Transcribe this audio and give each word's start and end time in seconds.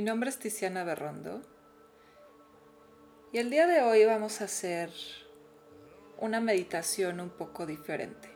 Mi 0.00 0.06
nombre 0.06 0.30
es 0.30 0.38
Tiziana 0.38 0.82
Berrondo 0.82 1.42
y 3.34 3.36
el 3.36 3.50
día 3.50 3.66
de 3.66 3.82
hoy 3.82 4.06
vamos 4.06 4.40
a 4.40 4.44
hacer 4.44 4.90
una 6.16 6.40
meditación 6.40 7.20
un 7.20 7.28
poco 7.28 7.66
diferente. 7.66 8.30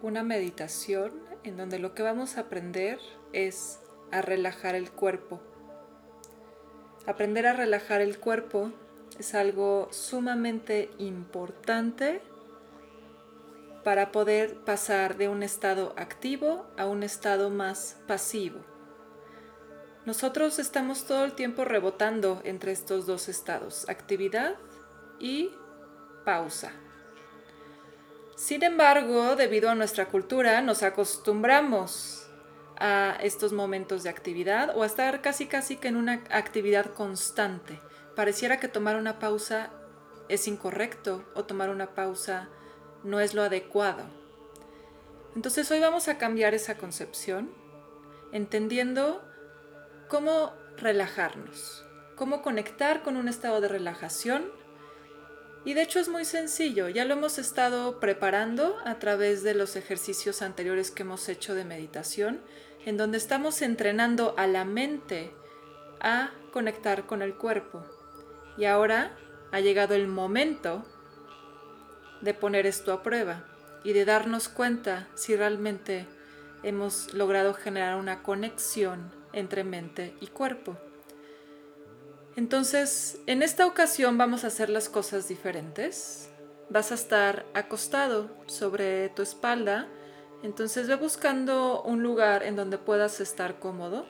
Una 0.00 0.22
meditación 0.22 1.12
en 1.44 1.58
donde 1.58 1.78
lo 1.78 1.94
que 1.94 2.02
vamos 2.02 2.38
a 2.38 2.40
aprender 2.40 2.98
es 3.34 3.78
a 4.10 4.22
relajar 4.22 4.74
el 4.74 4.90
cuerpo. 4.90 5.42
Aprender 7.06 7.46
a 7.46 7.52
relajar 7.52 8.00
el 8.00 8.18
cuerpo 8.18 8.72
es 9.18 9.34
algo 9.34 9.88
sumamente 9.92 10.88
importante 10.96 12.22
para 13.84 14.12
poder 14.12 14.64
pasar 14.64 15.18
de 15.18 15.28
un 15.28 15.42
estado 15.42 15.92
activo 15.98 16.66
a 16.78 16.86
un 16.86 17.02
estado 17.02 17.50
más 17.50 17.98
pasivo. 18.08 18.71
Nosotros 20.04 20.58
estamos 20.58 21.04
todo 21.04 21.24
el 21.24 21.34
tiempo 21.34 21.64
rebotando 21.64 22.40
entre 22.44 22.72
estos 22.72 23.06
dos 23.06 23.28
estados, 23.28 23.88
actividad 23.88 24.56
y 25.20 25.50
pausa. 26.24 26.72
Sin 28.34 28.64
embargo, 28.64 29.36
debido 29.36 29.70
a 29.70 29.76
nuestra 29.76 30.06
cultura, 30.06 30.60
nos 30.60 30.82
acostumbramos 30.82 32.26
a 32.78 33.16
estos 33.22 33.52
momentos 33.52 34.02
de 34.02 34.10
actividad 34.10 34.76
o 34.76 34.82
a 34.82 34.86
estar 34.86 35.22
casi 35.22 35.46
casi 35.46 35.76
que 35.76 35.86
en 35.86 35.96
una 35.96 36.24
actividad 36.30 36.86
constante. 36.94 37.78
Pareciera 38.16 38.58
que 38.58 38.66
tomar 38.66 38.96
una 38.96 39.20
pausa 39.20 39.70
es 40.28 40.48
incorrecto 40.48 41.24
o 41.36 41.44
tomar 41.44 41.70
una 41.70 41.94
pausa 41.94 42.48
no 43.04 43.20
es 43.20 43.34
lo 43.34 43.42
adecuado. 43.42 44.02
Entonces 45.36 45.70
hoy 45.70 45.78
vamos 45.78 46.08
a 46.08 46.18
cambiar 46.18 46.54
esa 46.54 46.76
concepción, 46.76 47.52
entendiendo 48.32 49.22
cómo 50.12 50.52
relajarnos, 50.76 51.86
cómo 52.16 52.42
conectar 52.42 53.02
con 53.02 53.16
un 53.16 53.28
estado 53.28 53.62
de 53.62 53.68
relajación. 53.68 54.44
Y 55.64 55.72
de 55.72 55.80
hecho 55.80 56.00
es 56.00 56.10
muy 56.10 56.26
sencillo, 56.26 56.90
ya 56.90 57.06
lo 57.06 57.14
hemos 57.14 57.38
estado 57.38 57.98
preparando 57.98 58.76
a 58.84 58.98
través 58.98 59.42
de 59.42 59.54
los 59.54 59.74
ejercicios 59.74 60.42
anteriores 60.42 60.90
que 60.90 61.04
hemos 61.04 61.30
hecho 61.30 61.54
de 61.54 61.64
meditación, 61.64 62.42
en 62.84 62.98
donde 62.98 63.16
estamos 63.16 63.62
entrenando 63.62 64.34
a 64.36 64.46
la 64.46 64.66
mente 64.66 65.32
a 65.98 66.32
conectar 66.52 67.06
con 67.06 67.22
el 67.22 67.34
cuerpo. 67.34 67.82
Y 68.58 68.66
ahora 68.66 69.16
ha 69.50 69.60
llegado 69.60 69.94
el 69.94 70.08
momento 70.08 70.84
de 72.20 72.34
poner 72.34 72.66
esto 72.66 72.92
a 72.92 73.02
prueba 73.02 73.46
y 73.82 73.94
de 73.94 74.04
darnos 74.04 74.50
cuenta 74.50 75.08
si 75.14 75.36
realmente 75.36 76.06
hemos 76.62 77.14
logrado 77.14 77.54
generar 77.54 77.96
una 77.96 78.22
conexión 78.22 79.21
entre 79.32 79.64
mente 79.64 80.14
y 80.20 80.28
cuerpo. 80.28 80.76
Entonces, 82.36 83.18
en 83.26 83.42
esta 83.42 83.66
ocasión 83.66 84.16
vamos 84.16 84.44
a 84.44 84.46
hacer 84.46 84.70
las 84.70 84.88
cosas 84.88 85.28
diferentes. 85.28 86.30
Vas 86.70 86.90
a 86.90 86.94
estar 86.94 87.44
acostado 87.52 88.30
sobre 88.46 89.10
tu 89.10 89.20
espalda, 89.20 89.88
entonces 90.42 90.88
ve 90.88 90.96
buscando 90.96 91.82
un 91.82 92.02
lugar 92.02 92.42
en 92.42 92.56
donde 92.56 92.78
puedas 92.78 93.20
estar 93.20 93.58
cómodo, 93.58 94.06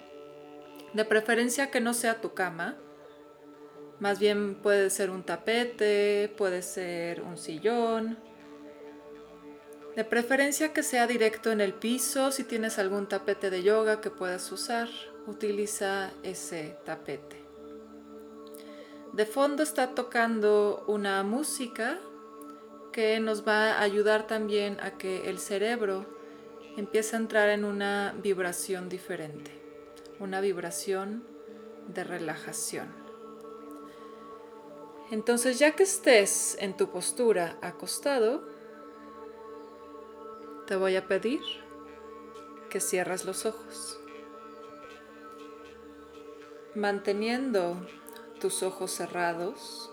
de 0.93 1.05
preferencia 1.05 1.71
que 1.71 1.81
no 1.81 1.95
sea 1.95 2.21
tu 2.21 2.35
cama, 2.35 2.77
más 3.99 4.19
bien 4.19 4.55
puede 4.57 4.91
ser 4.91 5.11
un 5.11 5.25
tapete, 5.25 6.33
puede 6.37 6.63
ser 6.63 7.23
un 7.23 7.37
sillón, 7.37 8.19
de 9.97 10.05
preferencia 10.05 10.73
que 10.73 10.83
sea 10.83 11.07
directo 11.07 11.51
en 11.51 11.61
el 11.61 11.75
piso, 11.75 12.31
si 12.31 12.45
tienes 12.45 12.79
algún 12.79 13.09
tapete 13.09 13.51
de 13.51 13.63
yoga 13.63 14.01
que 14.01 14.11
puedas 14.11 14.51
usar 14.53 14.89
utiliza 15.27 16.13
ese 16.23 16.77
tapete. 16.85 17.43
De 19.13 19.27
fondo 19.27 19.63
está 19.63 19.95
tocando 19.95 20.85
una 20.87 21.23
música 21.23 21.99
que 22.93 23.21
nos 23.21 23.47
va 23.47 23.73
a 23.73 23.83
ayudar 23.83 24.27
también 24.27 24.79
a 24.81 24.93
que 24.93 25.29
el 25.29 25.39
cerebro 25.39 26.07
empiece 26.77 27.17
a 27.17 27.19
entrar 27.19 27.51
en 27.51 27.65
una 27.65 28.15
vibración 28.23 28.89
diferente, 28.89 29.51
una 30.19 30.41
vibración 30.41 31.25
de 31.89 32.05
relajación. 32.05 32.89
Entonces 35.11 35.59
ya 35.59 35.73
que 35.73 35.83
estés 35.83 36.57
en 36.59 36.75
tu 36.77 36.91
postura 36.91 37.59
acostado, 37.61 38.49
te 40.67 40.77
voy 40.77 40.97
a 40.97 41.07
pedir 41.07 41.43
que 42.71 42.81
cierres 42.81 43.27
los 43.27 43.45
ojos 43.45 44.02
manteniendo 46.75 47.77
tus 48.41 48.63
ojos 48.63 48.91
cerrados, 48.91 49.91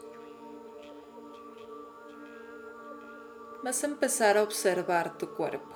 vas 3.63 3.83
a 3.83 3.87
empezar 3.87 4.37
a 4.37 4.43
observar 4.43 5.17
tu 5.17 5.33
cuerpo. 5.33 5.75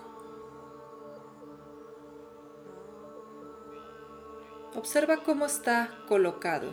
Observa 4.76 5.18
cómo 5.18 5.46
está 5.46 6.00
colocado, 6.08 6.70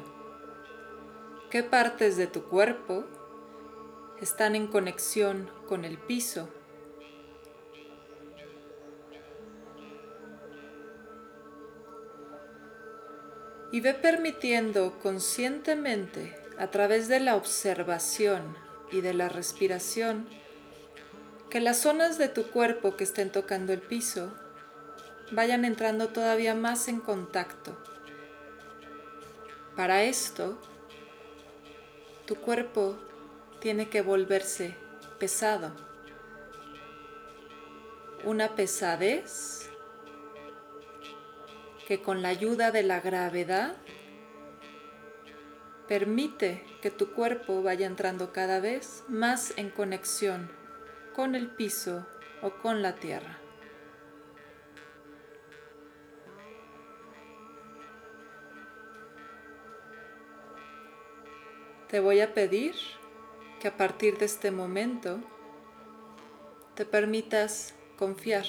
qué 1.51 1.63
partes 1.63 2.17
de 2.17 2.27
tu 2.27 2.45
cuerpo 2.45 3.05
están 4.21 4.55
en 4.55 4.69
conexión 4.69 5.51
con 5.67 5.85
el 5.85 5.99
piso 5.99 6.49
y 13.73 13.81
ve 13.81 13.95
permitiendo 13.95 14.99
conscientemente 15.01 16.37
a 16.59 16.69
través 16.69 17.09
de 17.09 17.21
la 17.21 17.37
observación 17.37 18.57
y 18.91 19.01
de 19.01 19.15
la 19.15 19.29
respiración 19.29 20.27
que 21.49 21.61
las 21.61 21.79
zonas 21.79 22.19
de 22.19 22.29
tu 22.29 22.51
cuerpo 22.51 22.97
que 22.97 23.05
estén 23.05 23.31
tocando 23.31 23.73
el 23.73 23.81
piso 23.81 24.33
vayan 25.33 25.65
entrando 25.65 26.09
todavía 26.09 26.55
más 26.55 26.89
en 26.89 27.01
contacto. 27.01 27.77
Para 29.77 30.03
esto, 30.05 30.59
tu 32.27 32.37
cuerpo 32.37 32.97
tiene 33.61 33.89
que 33.89 34.03
volverse 34.03 34.77
pesado. 35.19 35.73
Una 38.25 38.55
pesadez 38.55 39.60
que 41.91 42.01
con 42.01 42.23
la 42.23 42.29
ayuda 42.29 42.71
de 42.71 42.85
la 42.85 43.01
gravedad 43.01 43.75
permite 45.89 46.65
que 46.81 46.93
tu 46.93 47.15
cuerpo 47.15 47.65
vaya 47.65 47.89
entrando 47.89 48.33
cada 48.33 48.61
vez 48.61 49.03
más 49.09 49.53
en 49.57 49.71
conexión 49.71 50.53
con 51.17 51.35
el 51.35 51.49
piso 51.49 52.07
o 52.43 52.53
con 52.63 52.81
la 52.81 52.95
tierra. 52.95 53.41
Te 61.89 61.99
voy 61.99 62.21
a 62.21 62.35
pedir 62.35 62.77
que 63.59 63.67
a 63.67 63.77
partir 63.77 64.17
de 64.17 64.27
este 64.27 64.53
momento 64.53 65.19
te 66.77 66.87
permitas 66.87 67.75
confiar 67.99 68.45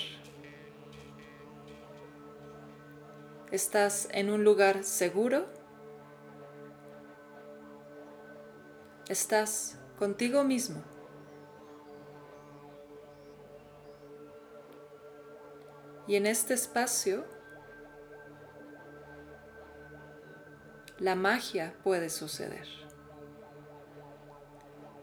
¿Estás 3.51 4.07
en 4.12 4.29
un 4.29 4.45
lugar 4.45 4.85
seguro? 4.85 5.45
¿Estás 9.09 9.78
contigo 10.00 10.46
mismo? 10.46 10.81
Y 16.08 16.16
en 16.16 16.28
este 16.28 16.53
espacio, 16.53 17.26
la 20.97 21.16
magia 21.16 21.76
puede 21.84 22.09
suceder. 22.09 22.70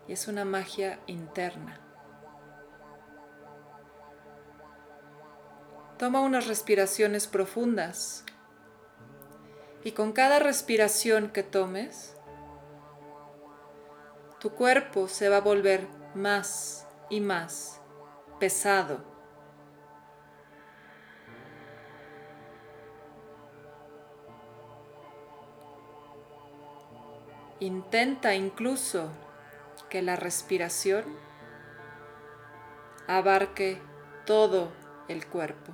Y 0.06 0.14
es 0.14 0.26
una 0.26 0.46
magia 0.46 1.00
interna. 1.06 1.78
Toma 5.98 6.22
unas 6.22 6.46
respiraciones 6.46 7.26
profundas 7.26 8.24
y 9.84 9.92
con 9.92 10.12
cada 10.12 10.38
respiración 10.38 11.30
que 11.30 11.42
tomes, 11.42 12.16
tu 14.40 14.50
cuerpo 14.50 15.08
se 15.08 15.28
va 15.28 15.38
a 15.38 15.40
volver 15.40 15.86
más 16.14 16.86
y 17.10 17.20
más 17.20 17.80
pesado. 18.38 19.04
Intenta 27.60 28.36
incluso 28.36 29.10
que 29.88 30.00
la 30.02 30.14
respiración 30.14 31.04
abarque 33.08 33.82
todo 34.26 34.70
el 35.08 35.26
cuerpo. 35.26 35.72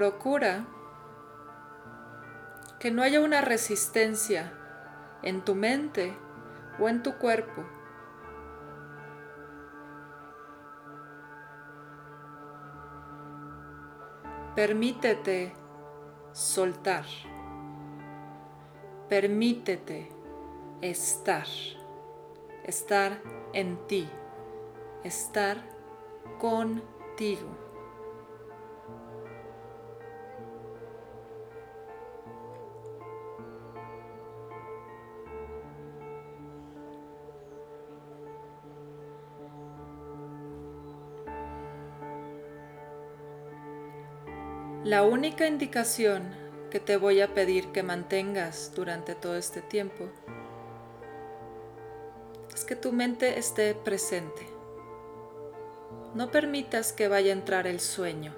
Procura 0.00 0.64
que 2.78 2.90
no 2.90 3.02
haya 3.02 3.20
una 3.20 3.42
resistencia 3.42 4.50
en 5.22 5.44
tu 5.44 5.54
mente 5.54 6.16
o 6.78 6.88
en 6.88 7.02
tu 7.02 7.18
cuerpo. 7.18 7.66
Permítete 14.56 15.52
soltar. 16.32 17.04
Permítete 19.10 20.08
estar. 20.80 21.46
Estar 22.64 23.20
en 23.52 23.86
ti. 23.86 24.08
Estar 25.04 25.58
contigo. 26.38 27.69
La 44.84 45.02
única 45.02 45.46
indicación 45.46 46.22
que 46.70 46.80
te 46.80 46.96
voy 46.96 47.20
a 47.20 47.34
pedir 47.34 47.70
que 47.70 47.82
mantengas 47.82 48.72
durante 48.74 49.14
todo 49.14 49.36
este 49.36 49.60
tiempo 49.60 50.08
es 52.54 52.64
que 52.64 52.76
tu 52.76 52.90
mente 52.90 53.38
esté 53.38 53.74
presente. 53.74 54.46
No 56.14 56.30
permitas 56.30 56.94
que 56.94 57.08
vaya 57.08 57.28
a 57.28 57.36
entrar 57.36 57.66
el 57.66 57.78
sueño. 57.78 58.32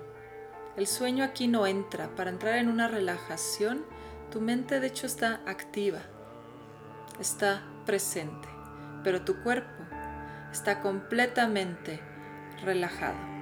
El 0.76 0.88
sueño 0.88 1.22
aquí 1.22 1.46
no 1.46 1.64
entra. 1.64 2.12
Para 2.16 2.30
entrar 2.30 2.56
en 2.56 2.68
una 2.68 2.88
relajación, 2.88 3.84
tu 4.32 4.40
mente 4.40 4.80
de 4.80 4.88
hecho 4.88 5.06
está 5.06 5.42
activa, 5.46 6.00
está 7.20 7.62
presente, 7.86 8.48
pero 9.04 9.22
tu 9.22 9.40
cuerpo 9.44 9.84
está 10.50 10.80
completamente 10.80 12.00
relajado. 12.64 13.41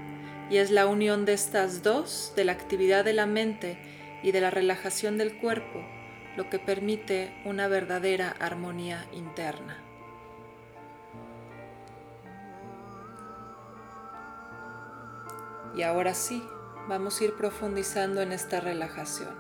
Y 0.51 0.59
es 0.59 0.71
la 0.71 0.87
unión 0.87 1.25
de 1.25 1.33
estas 1.33 1.83
dos, 1.83 2.33
de 2.37 2.45
la 2.45 2.53
actividad 2.53 3.05
de 3.05 3.13
la 3.13 3.27
mente 3.27 3.79
y 4.23 4.33
de 4.33 4.41
la 4.41 4.51
relajación 4.51 5.17
del 5.17 5.39
cuerpo, 5.39 5.81
lo 6.37 6.51
que 6.51 6.59
permite 6.59 7.41
una 7.45 7.69
verdadera 7.69 8.35
armonía 8.39 9.07
interna. 9.13 9.79
Y 15.77 15.83
ahora 15.83 16.15
sí, 16.15 16.43
vamos 16.89 17.21
a 17.21 17.25
ir 17.25 17.35
profundizando 17.37 18.21
en 18.21 18.33
esta 18.33 18.61
relajación. 18.61 19.35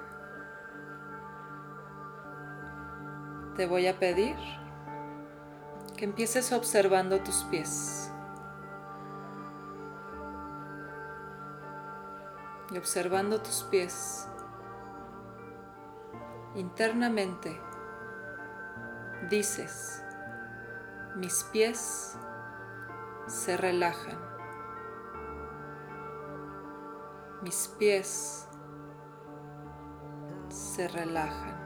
Te 3.56 3.66
voy 3.66 3.88
a 3.88 3.98
pedir 3.98 4.36
que 5.96 6.04
empieces 6.04 6.52
observando 6.52 7.20
tus 7.20 7.44
pies. 7.50 7.99
Y 12.70 12.78
observando 12.78 13.40
tus 13.40 13.64
pies 13.64 14.28
internamente 16.54 17.60
dices, 19.28 20.04
mis 21.16 21.44
pies 21.52 22.16
se 23.26 23.56
relajan, 23.56 24.18
mis 27.42 27.68
pies 27.78 28.48
se 30.48 30.88
relajan, 30.88 31.56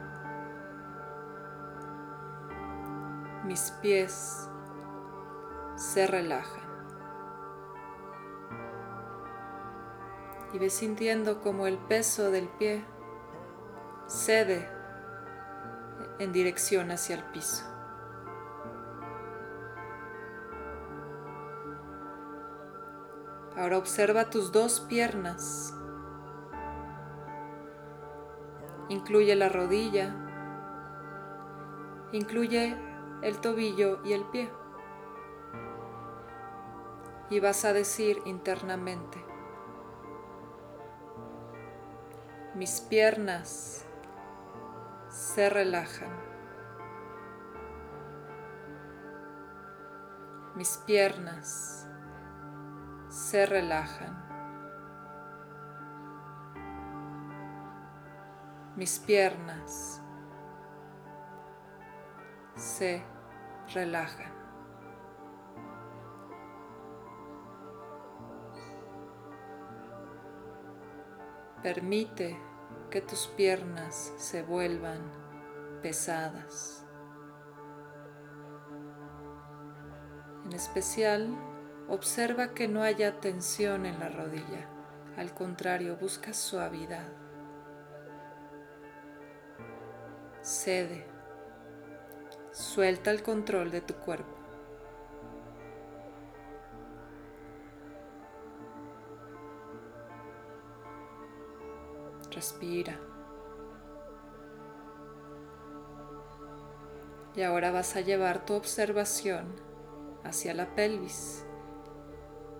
mis 3.45 3.71
pies 3.81 4.49
se 5.75 6.07
relajan. 6.07 6.64
Y 10.55 10.57
ves 10.57 10.71
sintiendo 10.71 11.41
como 11.41 11.67
el 11.67 11.77
peso 11.77 12.31
del 12.31 12.47
pie 12.47 12.85
cede 14.07 14.69
en 16.17 16.31
dirección 16.31 16.91
hacia 16.91 17.17
el 17.17 17.23
piso. 17.25 17.65
Ahora 23.57 23.77
observa 23.77 24.29
tus 24.29 24.53
dos 24.53 24.79
piernas. 24.79 25.73
Incluye 28.87 29.35
la 29.35 29.49
rodilla. 29.49 30.15
Incluye 32.13 32.77
el 33.23 33.41
tobillo 33.41 34.01
y 34.05 34.13
el 34.13 34.23
pie. 34.27 34.49
Y 37.29 37.41
vas 37.41 37.65
a 37.65 37.73
decir 37.73 38.21
internamente, 38.23 39.34
mis 42.55 42.81
piernas 42.81 43.85
se 45.09 45.49
relajan. 45.49 46.25
Mis 50.55 50.77
piernas 50.85 51.87
se 53.09 53.45
relajan. 53.45 54.25
Mis 58.75 58.99
piernas 58.99 60.01
se 62.55 63.03
relajan. 63.73 64.34
Permite 71.65 72.37
que 72.91 73.01
tus 73.01 73.25
piernas 73.25 74.13
se 74.17 74.43
vuelvan 74.43 74.99
pesadas. 75.81 76.85
En 80.45 80.53
especial, 80.53 81.35
observa 81.87 82.53
que 82.53 82.67
no 82.67 82.83
haya 82.83 83.19
tensión 83.19 83.87
en 83.87 83.99
la 83.99 84.09
rodilla. 84.09 84.69
Al 85.17 85.33
contrario, 85.33 85.97
busca 85.97 86.35
suavidad. 86.35 87.11
Cede. 90.43 91.07
Suelta 92.51 93.09
el 93.09 93.23
control 93.23 93.71
de 93.71 93.81
tu 93.81 93.95
cuerpo. 93.95 94.34
Respira. 102.35 102.99
Y 107.33 107.43
ahora 107.43 107.71
vas 107.71 107.95
a 107.95 108.01
llevar 108.01 108.45
tu 108.45 108.53
observación 108.53 109.55
hacia 110.25 110.53
la 110.53 110.75
pelvis 110.75 111.45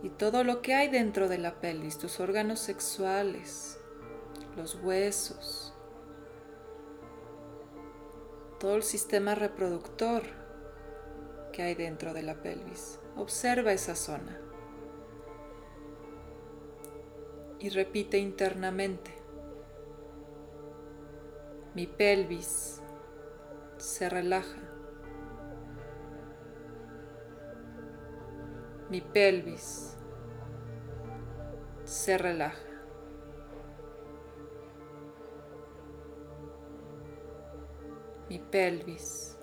y 0.02 0.10
todo 0.10 0.44
lo 0.44 0.62
que 0.62 0.74
hay 0.74 0.88
dentro 0.88 1.28
de 1.28 1.40
la 1.40 1.60
pelvis, 1.60 1.98
tus 1.98 2.20
órganos 2.20 2.60
sexuales, 2.60 3.80
los 4.56 4.76
huesos, 4.76 5.74
todo 8.60 8.76
el 8.76 8.84
sistema 8.84 9.36
reproductor 9.36 10.24
que 11.52 11.64
hay 11.64 11.76
dentro 11.76 12.14
de 12.14 12.24
la 12.24 12.42
pelvis. 12.42 13.00
Observa 13.18 13.74
esa 13.74 13.96
zona 13.96 14.40
y 17.60 17.70
repite 17.70 18.18
internamente. 18.18 19.25
Mi 21.76 21.88
pelvis 21.88 22.82
se 23.78 24.10
relaja. 24.10 24.44
Mi 28.90 29.02
pelvis 29.14 29.98
se 31.84 32.18
relaja. 32.18 32.52
Mi 38.30 38.42
pelvis 38.52 39.38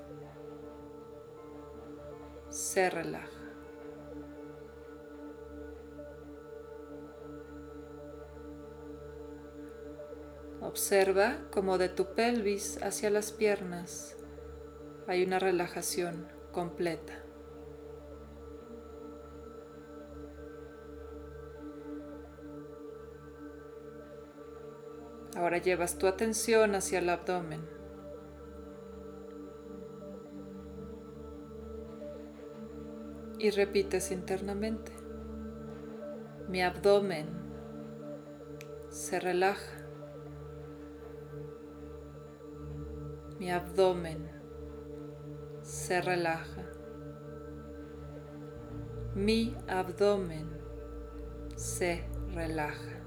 se 2.49 2.91
relaja. 2.91 3.42
Observa 10.73 11.37
como 11.51 11.77
de 11.77 11.91
tu 11.91 12.15
pelvis 12.15 12.83
hacia 12.83 13.11
las 13.11 13.31
piernas 13.31 14.17
hay 15.07 15.23
una 15.23 15.39
relajación 15.39 16.29
completa. 16.51 17.13
Ahora 25.37 25.59
llevas 25.59 25.99
tu 25.99 26.07
atención 26.07 26.75
hacia 26.75 27.01
el 27.01 27.11
abdomen. 27.11 27.61
Y 33.39 33.51
repites 33.51 34.11
internamente. 34.11 34.93
Mi 36.49 36.63
abdomen 36.63 37.29
se 38.89 39.21
relaja. 39.21 39.82
Mi 43.43 43.51
abdomen 43.51 44.29
se 45.63 46.01
relaja. 46.01 46.63
Mi 49.17 49.57
abdomen 49.67 50.47
se 51.57 52.05
relaja. 52.35 53.03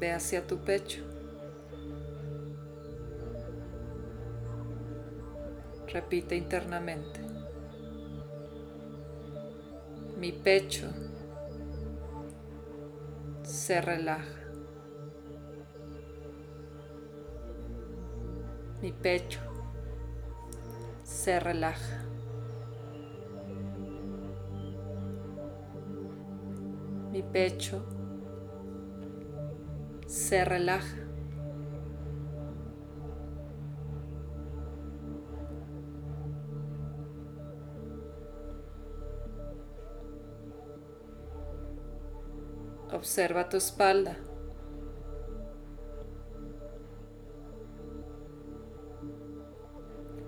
Ve 0.00 0.12
hacia 0.14 0.46
tu 0.46 0.56
pecho. 0.64 1.02
Repite 5.88 6.36
internamente. 6.36 7.20
Mi 10.16 10.32
pecho 10.32 11.11
se 13.52 13.82
relaja. 13.82 14.24
Mi 18.80 18.92
pecho 18.92 19.40
se 21.04 21.38
relaja. 21.38 22.02
Mi 27.10 27.22
pecho 27.22 27.82
se 30.06 30.44
relaja. 30.46 31.01
Observa 43.02 43.48
tu 43.48 43.56
espalda. 43.56 44.16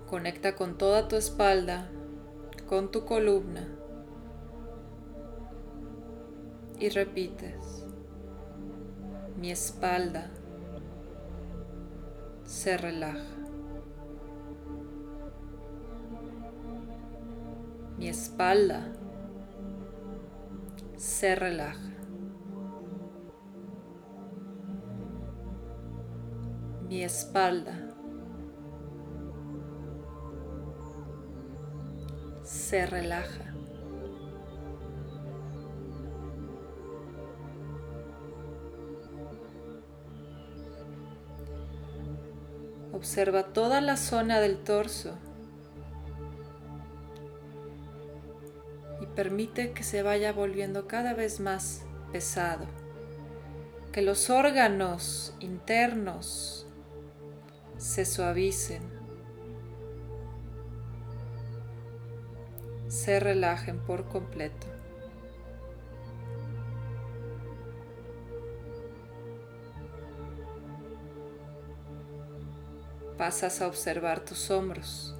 Conecta 0.09 0.57
con 0.57 0.77
toda 0.77 1.07
tu 1.07 1.15
espalda, 1.15 1.87
con 2.67 2.91
tu 2.91 3.05
columna 3.05 3.65
y 6.77 6.89
repites, 6.89 7.85
mi 9.37 9.51
espalda 9.51 10.29
se 12.43 12.75
relaja. 12.75 13.37
Mi 17.97 18.09
espalda 18.09 18.91
se 20.97 21.35
relaja. 21.35 21.84
Mi 26.95 27.03
espalda 27.03 27.73
se 32.41 32.85
relaja. 32.85 33.53
Observa 42.93 43.43
toda 43.43 43.81
la 43.81 43.97
zona 43.97 44.39
del 44.39 44.59
torso 44.59 45.17
y 49.01 49.05
permite 49.07 49.73
que 49.73 49.83
se 49.83 50.01
vaya 50.01 50.31
volviendo 50.31 50.87
cada 50.87 51.13
vez 51.13 51.41
más 51.41 51.83
pesado, 52.13 52.67
que 53.91 54.01
los 54.01 54.29
órganos 54.29 55.35
internos 55.41 56.64
se 57.85 58.03
suavicen 58.03 58.81
se 62.87 63.19
relajen 63.19 63.77
por 63.77 64.05
completo. 64.05 64.65
Pasas 73.19 73.61
a 73.61 73.67
observar 73.67 74.25
tus 74.25 74.49
hombros. 74.49 75.15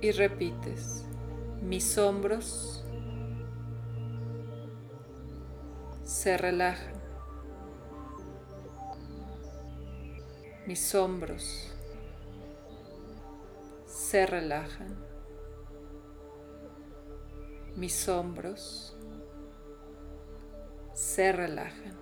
Y 0.00 0.12
repites, 0.12 1.04
mis 1.60 1.98
hombros 1.98 2.87
se 6.08 6.38
relajan. 6.38 6.98
mis 10.68 10.94
hombros 10.94 11.72
se 13.86 14.26
relajan, 14.26 14.94
mis 17.74 18.06
hombros 18.06 18.94
se 20.92 21.32
relajan. 21.32 21.96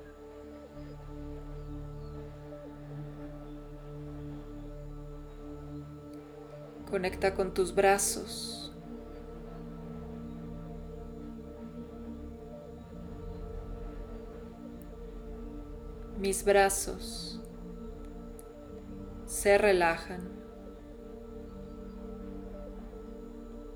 Conecta 6.90 7.34
con 7.36 7.54
tus 7.54 7.72
brazos. 7.72 8.55
Mis 16.26 16.44
brazos 16.44 17.40
se 19.26 19.56
relajan. 19.58 20.28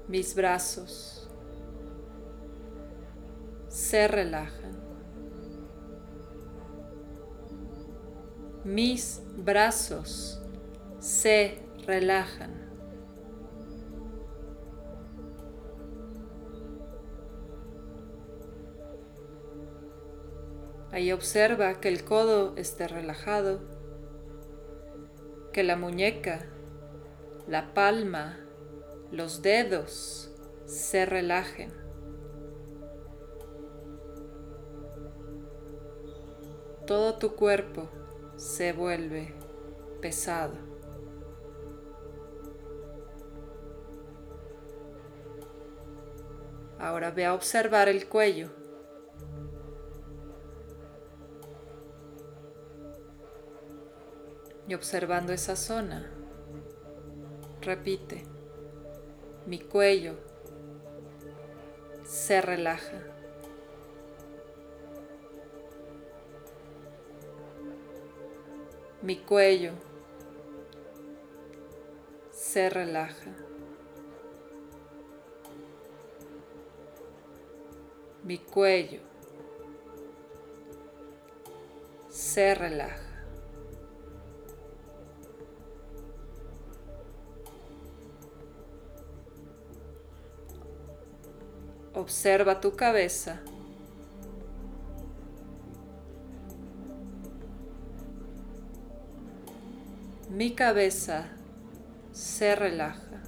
Mis 0.08 0.34
brazos 0.34 1.30
se 3.68 4.08
relajan. 4.08 4.74
Mis 8.64 9.22
brazos 9.36 10.42
se 10.98 11.62
relajan. 11.86 12.69
Ahí 21.00 21.12
observa 21.12 21.80
que 21.80 21.88
el 21.88 22.04
codo 22.04 22.52
esté 22.56 22.86
relajado 22.86 23.58
que 25.50 25.62
la 25.62 25.74
muñeca, 25.74 26.44
la 27.48 27.72
palma, 27.72 28.38
los 29.10 29.40
dedos 29.40 30.30
se 30.66 31.06
relajen. 31.06 31.72
Todo 36.86 37.14
tu 37.14 37.34
cuerpo 37.34 37.88
se 38.36 38.74
vuelve 38.74 39.32
pesado. 40.02 40.52
Ahora 46.78 47.10
ve 47.10 47.24
a 47.24 47.32
observar 47.32 47.88
el 47.88 48.06
cuello. 48.06 48.50
Y 54.70 54.74
observando 54.74 55.32
esa 55.32 55.56
zona, 55.56 56.08
repite, 57.60 58.22
mi 59.44 59.58
cuello 59.58 60.14
se 62.04 62.40
relaja. 62.40 63.02
Mi 69.02 69.16
cuello 69.16 69.72
se 72.30 72.70
relaja. 72.70 73.34
Mi 78.22 78.38
cuello 78.38 79.00
se 82.08 82.54
relaja. 82.54 83.09
Observa 91.94 92.60
tu 92.60 92.76
cabeza. 92.76 93.40
Mi 100.30 100.54
cabeza 100.54 101.26
se 102.12 102.54
relaja. 102.54 103.20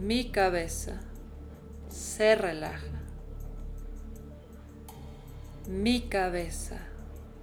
Mi 0.00 0.32
cabeza 0.32 1.00
se 1.88 2.34
relaja. 2.34 3.00
Mi 5.68 6.08
cabeza 6.08 6.78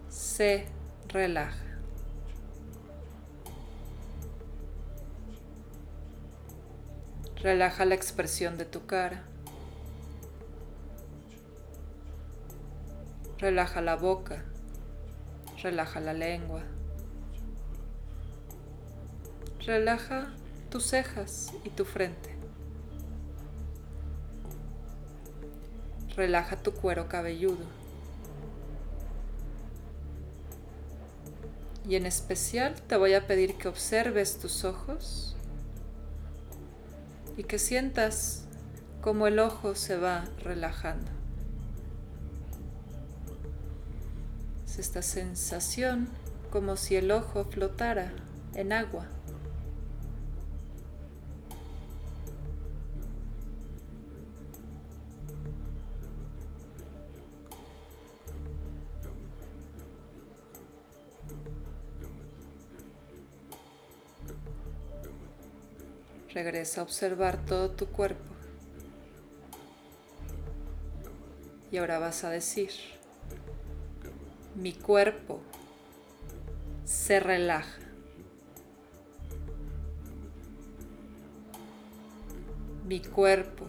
se 0.09 0.65
relaja. 1.07 1.66
Relaja 7.47 7.85
la 7.85 7.95
expresión 7.95 8.57
de 8.57 8.65
tu 8.65 8.85
cara. 8.85 9.23
Relaja 13.37 13.79
la 13.79 13.95
boca. 13.95 14.43
Relaja 15.63 16.01
la 16.01 16.11
lengua. 16.11 16.63
Relaja 19.65 20.33
tus 20.69 20.87
cejas 20.87 21.53
y 21.63 21.69
tu 21.69 21.85
frente. 21.85 22.35
Relaja 26.17 26.57
tu 26.57 26.73
cuero 26.73 27.07
cabelludo. 27.07 27.65
Y 31.87 31.95
en 31.95 32.07
especial 32.07 32.75
te 32.89 32.97
voy 32.97 33.13
a 33.13 33.25
pedir 33.25 33.57
que 33.57 33.69
observes 33.69 34.37
tus 34.37 34.65
ojos 34.65 35.36
y 37.37 37.43
que 37.43 37.59
sientas 37.59 38.45
cómo 39.01 39.27
el 39.27 39.39
ojo 39.39 39.75
se 39.75 39.95
va 39.95 40.25
relajando. 40.43 41.11
Es 44.65 44.79
esta 44.79 45.01
sensación 45.01 46.09
como 46.51 46.75
si 46.75 46.95
el 46.95 47.11
ojo 47.11 47.45
flotara 47.45 48.11
en 48.55 48.73
agua. 48.73 49.05
Regresa 66.37 66.81
a 66.81 66.83
observar 66.83 67.43
todo 67.47 67.71
tu 67.71 67.87
cuerpo. 67.87 68.31
Y 71.71 71.77
ahora 71.77 71.97
vas 71.97 72.23
a 72.23 72.29
decir, 72.29 72.69
mi 74.53 74.71
cuerpo 74.71 75.39
se 76.85 77.19
relaja. 77.19 77.79
Mi 82.85 82.99
cuerpo 82.99 83.65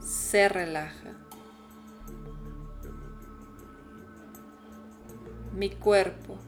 se 0.00 0.48
relaja. 0.48 1.12
Mi 5.56 5.70
cuerpo 5.70 6.38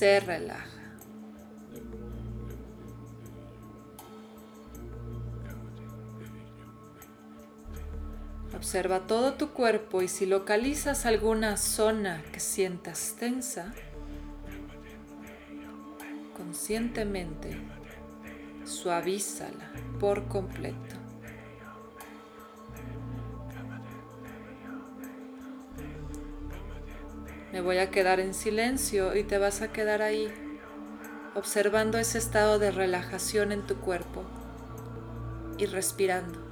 se 0.00 0.18
relaja. 0.18 0.64
Observa 8.56 9.00
todo 9.00 9.34
tu 9.34 9.50
cuerpo 9.50 10.00
y 10.00 10.08
si 10.08 10.24
localizas 10.24 11.04
alguna 11.04 11.58
zona 11.58 12.22
que 12.32 12.40
sientas 12.40 13.16
tensa, 13.20 13.74
conscientemente 16.34 17.58
suavízala 18.64 19.70
por 19.98 20.28
completo. 20.28 20.99
Me 27.60 27.66
voy 27.66 27.76
a 27.76 27.90
quedar 27.90 28.20
en 28.20 28.32
silencio 28.32 29.14
y 29.14 29.22
te 29.22 29.36
vas 29.36 29.60
a 29.60 29.70
quedar 29.70 30.00
ahí, 30.00 30.32
observando 31.34 31.98
ese 31.98 32.16
estado 32.16 32.58
de 32.58 32.70
relajación 32.70 33.52
en 33.52 33.66
tu 33.66 33.76
cuerpo 33.76 34.24
y 35.58 35.66
respirando. 35.66 36.49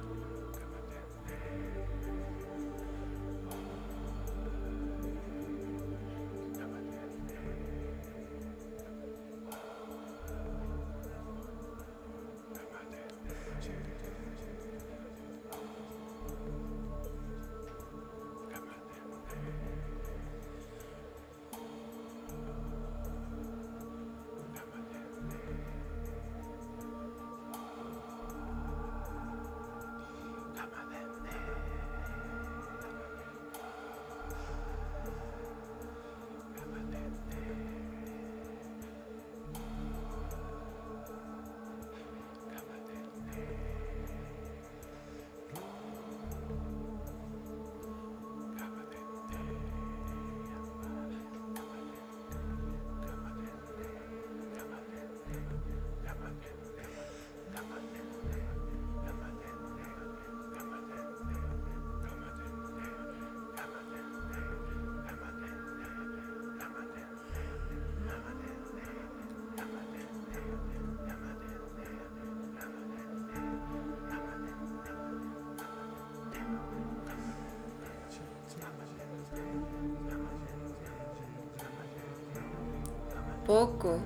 Poco 83.49 83.97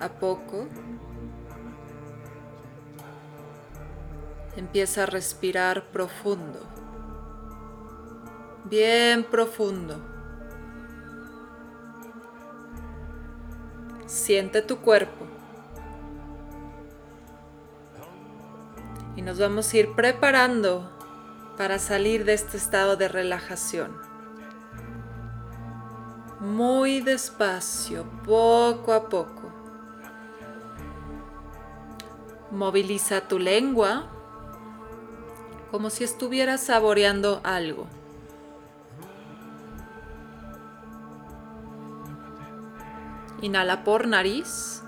a 0.00 0.08
poco 0.08 0.66
empieza 4.56 5.02
a 5.02 5.06
respirar 5.06 5.84
profundo, 5.88 6.58
bien 8.64 9.24
profundo. 9.24 10.00
Siente 14.06 14.62
tu 14.62 14.78
cuerpo. 14.78 15.26
Y 19.16 19.20
nos 19.20 19.38
vamos 19.38 19.70
a 19.70 19.76
ir 19.76 19.94
preparando 19.94 20.90
para 21.58 21.78
salir 21.78 22.24
de 22.24 22.32
este 22.32 22.56
estado 22.56 22.96
de 22.96 23.08
relajación 23.08 24.07
muy 26.40 27.00
despacio, 27.00 28.04
poco 28.24 28.92
a 28.92 29.08
poco. 29.08 29.52
Moviliza 32.50 33.22
tu 33.22 33.38
lengua 33.38 34.06
como 35.70 35.90
si 35.90 36.04
estuvieras 36.04 36.62
saboreando 36.62 37.40
algo. 37.44 37.86
Inhala 43.42 43.84
por 43.84 44.08
nariz. 44.08 44.82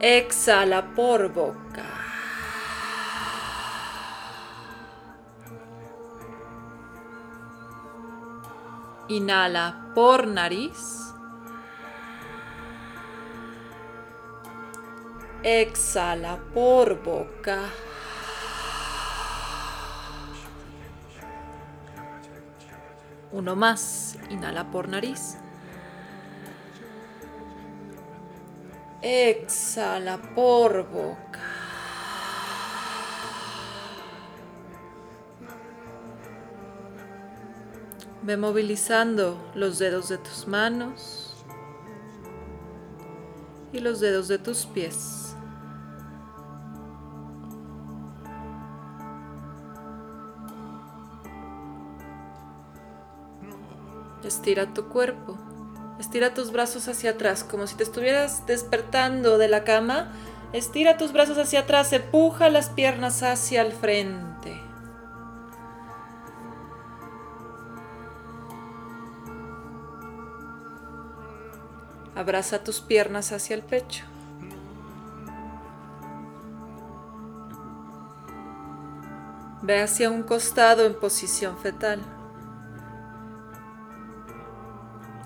Exhala 0.00 0.94
por 0.94 1.32
boca. 1.32 2.07
Inhala 9.08 9.92
por 9.94 10.26
nariz. 10.26 11.14
Exhala 15.42 16.38
por 16.52 17.02
boca. 17.02 17.70
Uno 23.32 23.56
más. 23.56 24.18
Inhala 24.28 24.70
por 24.70 24.88
nariz. 24.88 25.38
Exhala 29.00 30.18
por 30.34 30.86
boca. 30.90 31.27
Ve 38.28 38.36
movilizando 38.36 39.38
los 39.54 39.78
dedos 39.78 40.10
de 40.10 40.18
tus 40.18 40.46
manos 40.46 41.34
y 43.72 43.78
los 43.78 44.00
dedos 44.00 44.28
de 44.28 44.36
tus 44.36 44.66
pies. 44.66 45.34
Estira 54.22 54.74
tu 54.74 54.90
cuerpo. 54.90 55.38
Estira 55.98 56.34
tus 56.34 56.52
brazos 56.52 56.86
hacia 56.86 57.12
atrás, 57.12 57.44
como 57.44 57.66
si 57.66 57.76
te 57.76 57.84
estuvieras 57.84 58.46
despertando 58.46 59.38
de 59.38 59.48
la 59.48 59.64
cama. 59.64 60.12
Estira 60.52 60.98
tus 60.98 61.14
brazos 61.14 61.38
hacia 61.38 61.60
atrás, 61.60 61.94
empuja 61.94 62.50
las 62.50 62.68
piernas 62.68 63.22
hacia 63.22 63.62
el 63.62 63.72
frente. 63.72 64.37
Abraza 72.18 72.64
tus 72.64 72.80
piernas 72.80 73.30
hacia 73.30 73.54
el 73.54 73.62
pecho. 73.62 74.04
Ve 79.62 79.80
hacia 79.80 80.10
un 80.10 80.24
costado 80.24 80.84
en 80.84 80.98
posición 80.98 81.56
fetal. 81.58 82.00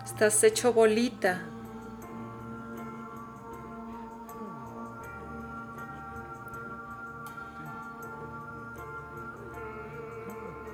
Estás 0.05 0.44
hecho 0.44 0.74
bolita. 0.74 1.40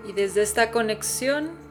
Y 0.04 0.12
desde 0.14 0.42
esta 0.42 0.72
conexión 0.72 1.67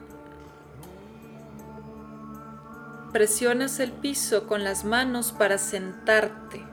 presionas 3.18 3.80
el 3.80 3.90
piso 3.90 4.46
con 4.46 4.62
las 4.62 4.84
manos 4.84 5.32
para 5.32 5.58
sentarte. 5.58 6.64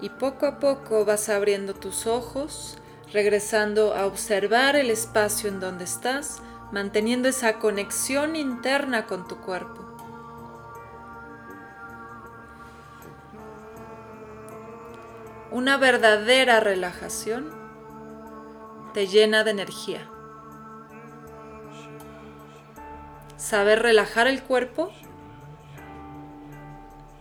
Y 0.00 0.08
poco 0.08 0.46
a 0.46 0.58
poco 0.58 1.04
vas 1.04 1.28
abriendo 1.28 1.74
tus 1.74 2.06
ojos, 2.06 2.78
regresando 3.12 3.94
a 3.94 4.06
observar 4.06 4.74
el 4.74 4.88
espacio 4.88 5.50
en 5.50 5.60
donde 5.60 5.84
estás 5.84 6.40
manteniendo 6.72 7.28
esa 7.28 7.58
conexión 7.58 8.34
interna 8.34 9.04
con 9.04 9.28
tu 9.28 9.36
cuerpo. 9.36 9.84
Una 15.50 15.76
verdadera 15.76 16.58
relajación 16.60 17.50
te 18.94 19.06
llena 19.08 19.44
de 19.44 19.50
energía. 19.50 20.11
Saber 23.42 23.82
relajar 23.82 24.28
el 24.28 24.40
cuerpo 24.40 24.92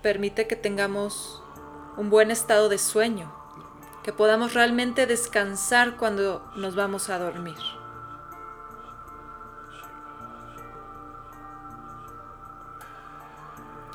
permite 0.03 0.45
que 0.45 0.55
tengamos 0.55 1.41
un 1.97 2.12
buen 2.12 2.29
estado 2.29 2.69
de 2.69 2.77
sueño, 2.77 3.34
que 4.03 4.13
podamos 4.13 4.53
realmente 4.53 5.07
descansar 5.07 5.97
cuando 5.97 6.47
nos 6.55 6.75
vamos 6.75 7.10
a 7.10 7.17
dormir. 7.17 7.57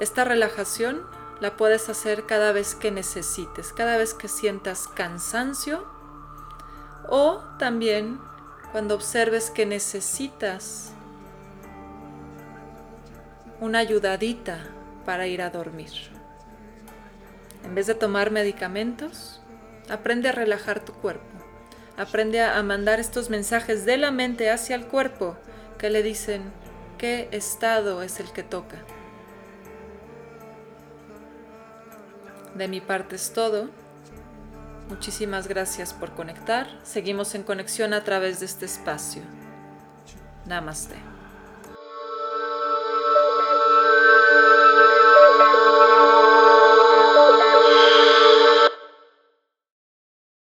Esta 0.01 0.25
relajación 0.25 1.07
la 1.39 1.57
puedes 1.57 1.89
hacer 1.89 2.27
cada 2.27 2.51
vez 2.51 2.75
que 2.75 2.91
necesites, 2.91 3.73
cada 3.73 3.97
vez 3.99 4.15
que 4.15 4.27
sientas 4.27 4.89
cansancio 4.89 5.87
o 7.09 7.45
también 7.61 8.21
cuando 8.73 8.97
observes 8.97 9.53
que 9.53 9.65
necesitas 9.65 10.93
una 13.61 13.79
ayudadita 13.79 14.59
para 15.05 15.27
ir 15.27 15.43
a 15.43 15.51
dormir. 15.51 15.91
En 17.65 17.75
vez 17.75 17.87
de 17.87 17.95
tomar 17.95 18.31
medicamentos, 18.31 19.41
aprende 19.89 20.29
a 20.29 20.33
relajar 20.33 20.85
tu 20.85 20.93
cuerpo. 20.93 21.25
Aprende 21.97 22.43
a 22.43 22.63
mandar 22.63 23.01
estos 23.01 23.31
mensajes 23.31 23.87
de 23.87 23.97
la 23.97 24.11
mente 24.11 24.51
hacia 24.51 24.77
el 24.77 24.87
cuerpo 24.87 25.37
que 25.79 25.91
le 25.91 26.03
dicen 26.03 26.43
qué 26.99 27.29
estado 27.33 28.03
es 28.03 28.21
el 28.21 28.31
que 28.33 28.43
toca. 28.43 28.77
De 32.55 32.69
mi 32.69 32.81
parte 32.81 33.17
es 33.17 33.33
todo. 33.33 33.69
Muchísimas 34.89 35.49
gracias 35.49 35.93
por 35.93 36.13
conectar. 36.13 36.69
Seguimos 36.85 37.35
en 37.35 37.43
conexión 37.43 37.93
a 37.93 38.05
través 38.05 38.41
de 38.41 38.47
este 38.47 38.67
espacio. 38.67 39.23
Namaste. 40.47 41.16